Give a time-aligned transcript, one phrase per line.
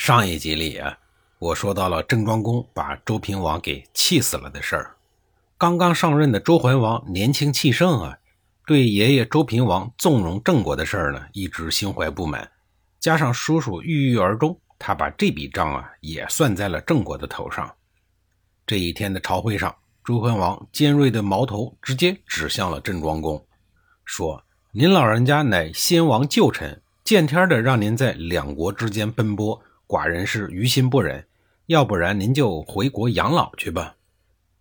[0.00, 0.96] 上一集里啊，
[1.38, 4.96] 我说到了郑庄公把周平王给气死了的事儿。
[5.58, 8.18] 刚刚上任的周桓王年轻气盛啊，
[8.64, 12.50] 对爷爷周平王纵容郑国的事儿呢，一直心怀不满。
[12.98, 17.70] 加上叔叔郁郁而终，他把这笔账啊也算在了郑国的头上。
[18.66, 23.46] 这一天的朝会上，周桓王尖锐的矛头直接指向了郑庄公，
[24.06, 24.42] 说
[24.72, 31.26] ：“您老人家乃先王旧臣，见天的让您在两国之间奔波。”寡人是于心不忍，
[31.66, 33.96] 要不然您就回国养老去吧。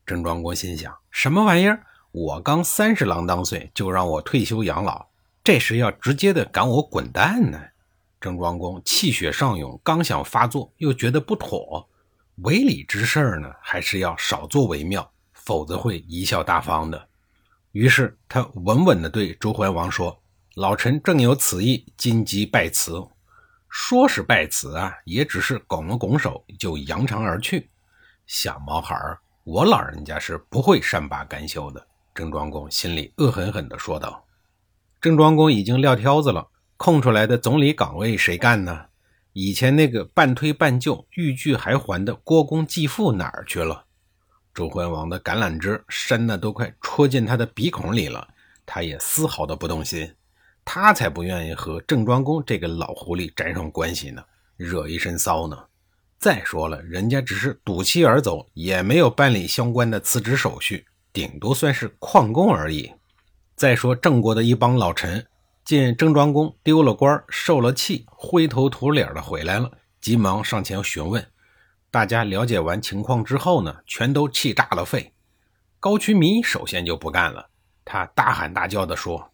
[0.04, 1.86] 郑庄公心想：什么玩意儿？
[2.12, 5.06] 我刚三十郎当岁，就让我退休养老，
[5.44, 7.62] 这是要直接的赶我滚蛋呢？
[8.20, 11.88] 郑庄公气血上涌，刚想发作，又觉得不妥，
[12.38, 17.08] 违礼之事呢，还是要少做为妙，否则会贻笑大方的。
[17.74, 20.20] 于是他稳稳地对周桓王说
[20.58, 23.08] ：“老臣正有此意，今即拜辞。”
[23.70, 27.70] 说是拜辞啊，也只是拱了拱手就扬长而去。
[28.26, 31.88] 小毛孩儿，我老人家是不会善罢甘休的。
[32.14, 34.26] 郑庄公心里恶狠狠地说道。
[35.00, 38.88] 郑庄公已经撂挑子了，空出来的总理岗位谁干呢？
[39.34, 43.86] 以前那个半推半就、欲拒还还的郭公继父哪儿去了？
[44.54, 48.28] 周桓王的橄榄枝深的都快戳进他的鼻孔里了，
[48.66, 50.14] 他也丝毫的不动心。
[50.72, 54.24] 他才不愿意和郑庄公这个老狐狸沾上关系呢，
[54.56, 55.58] 惹一身骚呢。
[56.20, 62.94] 再说了，人家只是赌气而走，也没有办理相关的辞职手续，顶多算是旷工而已。
[63.56, 65.26] 再说郑国的一帮老臣，
[65.66, 71.26] 见郑庄公丢了官，受了气，灰头土脸的回来了，急忙上前询问。
[71.90, 75.12] 大家了解完情况之后呢，全都气炸了肺。
[75.80, 77.50] 高渠弥首先就不干了，
[77.84, 79.32] 他大喊大叫的说。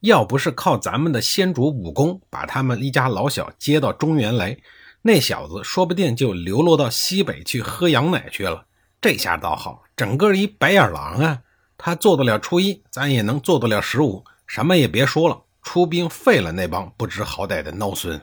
[0.00, 4.56] 要不是靠咱们的先主武功把他们一家老小接到中原来，
[5.02, 8.64] 那小子说不定就流落到西北去喝羊奶去了。
[9.00, 11.40] 这下倒好，整个一白眼狼啊！
[11.76, 14.24] 他做得了初一，咱也能做得了十五。
[14.46, 18.20] 什么也别说了，出兵废了那帮不知好歹的孬孙。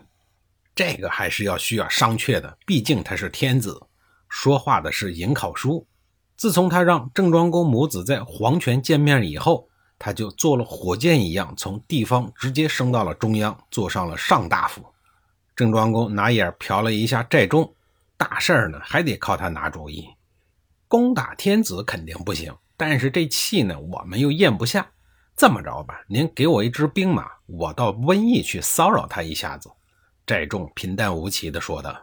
[0.74, 3.82] 这个还是要需要商榷的，毕竟他是天子，
[4.30, 5.86] 说话的是颍考叔。
[6.38, 9.68] 自从他让郑庄公母子在黄泉见面以后。
[10.06, 14.86] 他就做了火箭一样，从地方直接升到了中央，坐上了上大夫。
[15.56, 17.74] 郑庄公拿眼瞟了一下寨众，
[18.16, 20.08] 大事儿呢还得靠他拿主意。
[20.88, 24.88] 攻打天子肯定不行，但是这气呢我们又咽不下。
[25.36, 29.72] 这么着吧，您给我一支兵马，我到瘟疫去骚扰他一下子。
[30.28, 32.00] 寨众平淡无奇地说道：“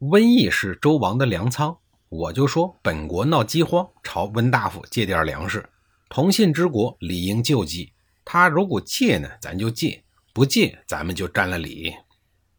[0.00, 1.76] 瘟疫是周王的粮仓，
[2.08, 5.62] 我就说本国闹饥荒，朝温大夫借点粮食。”
[6.08, 7.92] 同信之国理应救济，
[8.24, 10.02] 他如果借呢，咱就借；
[10.32, 11.94] 不借，咱们就占了理。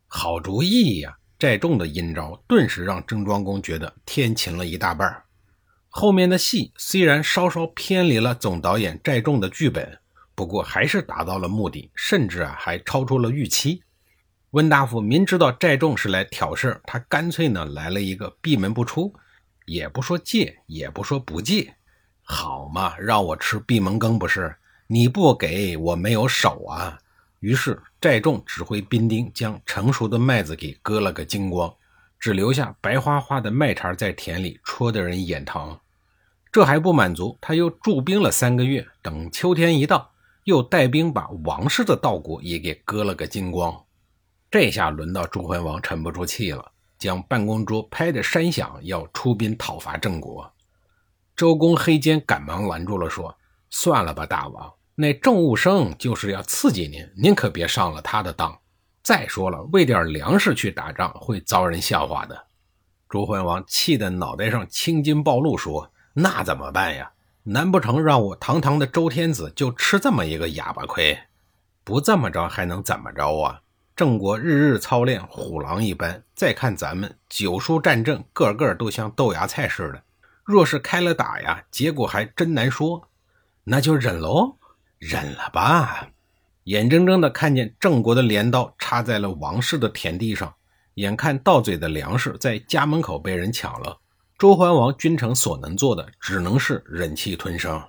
[0.08, 1.18] 好主意呀！
[1.40, 5.24] 寨众的阴招顿时让郑庄公觉得天晴了一大半。
[5.88, 10.00] 后面的戏虽然稍稍偏离了总导演寨众的剧本，
[10.34, 13.84] 不过还是达到了目的，甚至啊还超出了预期。
[14.52, 19.14] 温大夫明知道寨众是来挑事他干脆呢来了一个闭门不出，
[19.68, 21.72] 也不说借，也不说不借。
[22.30, 24.54] 好嘛，让我吃闭门羹不是？
[24.86, 27.00] 你不给我没有手啊！
[27.40, 31.74] 于是寨众指挥兵丁将成熟的麦子给割了个精光，
[32.20, 35.80] 只留下白花花的麦茬在田里，戳得人眼疼。
[36.52, 40.12] 这还不满足，他又驻兵了三个月，等秋天一到，
[40.44, 43.74] 又带兵把王室的稻谷也给割了个精光。
[44.52, 50.52] 这下轮到朱桓王沉不住气了，将办公桌拍得山响，要出兵讨伐郑国。
[51.38, 53.38] 周公黑肩赶忙拦住了，说
[53.70, 58.58] ：“算了吧，大王，那郑务生就是要刺激您，您可别上了他的当。
[59.04, 62.46] 再说了，为点粮食去打仗会遭人笑话的。”
[63.08, 67.12] 周桓王气得脑袋上青筋暴露，说：“那怎么办呀？
[67.44, 71.16] 难不成让我堂堂的周天子就吃这么一个哑巴亏？
[71.84, 73.62] 不这么着还能怎么着啊？
[73.96, 76.24] 郑国日日操练，虎狼一般。
[76.34, 80.02] 再看咱们九叔战阵，个个都像豆芽菜似的。”
[80.48, 83.10] 若是开了打呀，结果还真难说。
[83.66, 84.56] 那就忍喽，
[84.98, 86.08] 忍了吧。
[86.64, 90.56] 眼睁睁的看见郑国的镰刀插在了王室的田地上，
[90.94, 94.00] 眼看到嘴的粮食在家门口被人抢了，
[94.38, 97.84] 周桓王君臣所能做的只能是忍气吞声。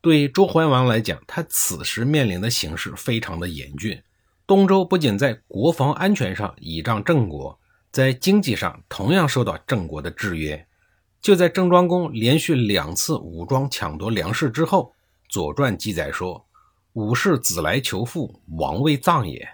[0.00, 4.00] 对周桓王来讲，他此时面临的形势非常的严峻。
[4.46, 7.58] 东周不仅在国防安全上倚仗郑国，
[7.90, 10.64] 在经济上同样受到郑国的制约。
[11.20, 14.94] 就在郑庄公连续两次武装抢夺粮食之后，
[15.32, 16.46] 《左传》记载说
[16.94, 19.48] ：“武士子来求父，王未葬也。”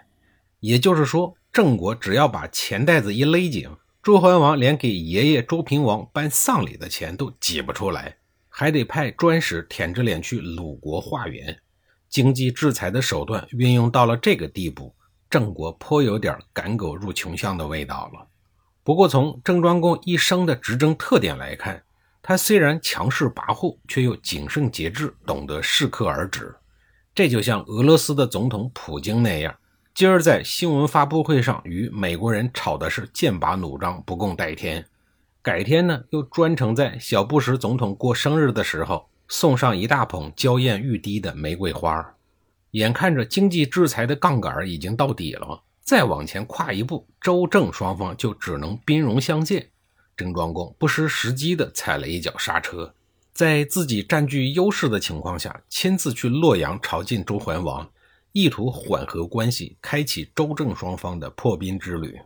[0.61, 3.69] 也就是说，郑国只要把钱袋子一勒紧，
[4.03, 8.17] 周桓王连给爷爷周平王办丧礼的钱都挤不出来，
[8.49, 11.59] 还得派专使舔着脸去鲁国化缘。
[12.09, 14.95] 经济制裁的手段运用到了这个地步，
[15.29, 18.29] 郑国颇有点赶狗入穷巷的味道了。
[18.85, 21.83] 不过，从郑庄公一生的执政特点来看，
[22.23, 26.55] 他虽然强势跋扈，却又谨慎节制，懂得适可而止。
[27.15, 29.55] 这就像俄罗斯的总统普京那样，
[29.95, 34.83] 今儿在新闻发布会上与美国人吵的是剑拔弩张，不共戴天；
[35.41, 42.15] 改天呢，又专程在小布什总统过生日的时候送上一大捧娇艳欲滴的玫瑰花。
[42.73, 45.63] 眼看着经济制裁的杠杆已经到底了。
[45.85, 49.69] 再往前跨一步，周郑双方就只能兵戎相见。
[50.17, 52.95] 郑庄公不失时机地踩了一脚刹车，
[53.35, 57.87] 在自己占据优势的情况下，亲自去洛阳朝觐周桓王，
[58.33, 62.19] 意图缓和关系，开启周郑双方的破冰之旅。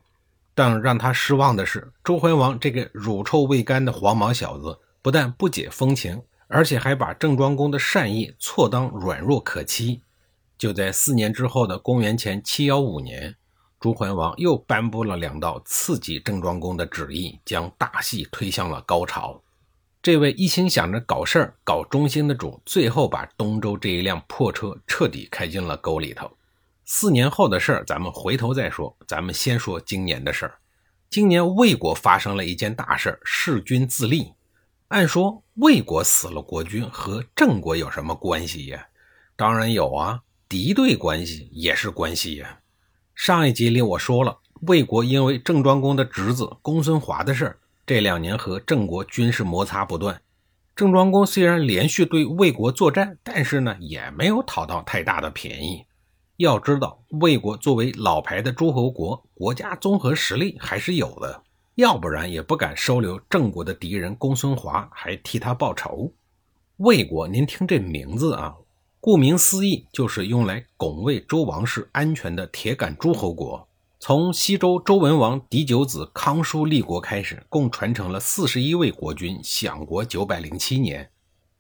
[0.54, 10.02] 但让他失望的是，周桓王这个乳臭未干的黄毛小子，不但不解风情，而且还把郑庄公的善意错当软弱可欺。
[10.56, 13.34] 就在四年之后的公元前七幺五年。
[13.80, 19.40] 朱桓王又颁布了两道刺激郑庄公的旨意，将大戏推向了高潮。
[20.02, 26.28] 这位一心想着搞事儿、搞中心的主，最后把东周这一辆破车彻底开进了沟里头。
[26.84, 28.96] 四年后的事儿，咱们回头再说。
[29.06, 30.58] 咱们先说今年的事儿。
[31.08, 34.32] 今年魏国发生了一件大事儿，弑君自立。
[34.88, 38.86] 按说魏国死了国君和郑国有什么关系呀？
[39.36, 42.58] 当然有啊，敌对关系也是关系呀。
[43.18, 50.22] 上一集里我说了，魏国因为郑庄公的侄子公孙华的事儿，这两年和郑国军事摩擦不断。
[50.76, 55.84] 郑庄公虽然连续对魏国作战，但是呢，也没有讨到太大的便宜。
[56.36, 61.42] 要知道，魏国作为老牌的诸侯国，国家综合实力还是有的，
[61.74, 66.12] 要不然也不敢收留郑国的敌人公孙华，还替他报仇。
[66.76, 68.54] 魏国，您听这名字啊。
[69.00, 73.68] 顾名思义，就是用来拱卫周王室安全的铁杆诸侯国。
[74.00, 81.08] 从西周周文王嫡九子康叔立国开始，共传承了四十一位国君，享国九百零七年，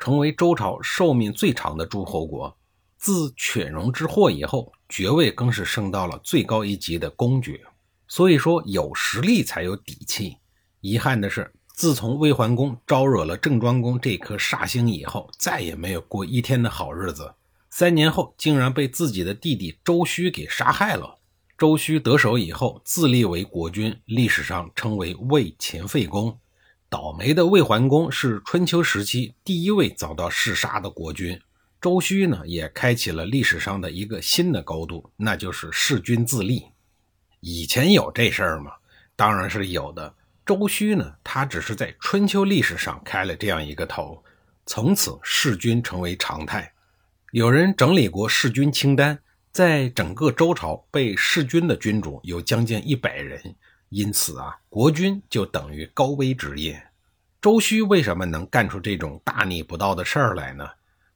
[0.00, 2.56] 成为周朝寿命最长的诸侯国。
[2.96, 7.60] 自犬戎之祸以后，爵位更是升到了最高一级的公爵。
[8.08, 10.38] 所以说，有实力才有底气。
[10.80, 11.52] 遗憾的是。
[11.78, 17.32] 自从魏桓公招惹了郑庄公这颗煞星以后，再也没有过一天的好日子。
[17.70, 21.20] 三年后，竟然被自己的弟弟周须给杀害了。
[21.56, 26.36] 周须得手以后，自立为国君，历史上称为魏秦废公。
[26.88, 31.40] 倒霉的魏桓公是春秋时期第一位遭到弑杀的国君。
[31.80, 36.64] 周须呢，也开启了历史上的一个新的高度，那就是弑君自立。
[37.38, 38.72] 以前有这事儿吗？
[39.14, 40.12] 当然是有的。
[40.48, 44.24] 周须呢，他只是在春秋历史上开了这样一个头，
[44.64, 46.72] 从此弑君成为常态。
[47.32, 49.18] 有人整理过弑君清单，
[49.52, 53.38] 在整个周朝被弑君的君主有将近一百人，
[53.90, 56.82] 因此啊，国君就等于高危职业。
[57.42, 60.66] 周须为什么能干出这种大逆不道的事儿来呢？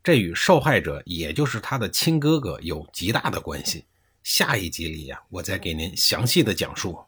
[0.03, 3.87] 这与受害者，也就是他的亲哥哥有极大的关系。
[4.23, 7.03] 下一集里呀，我再给您详细的讲述。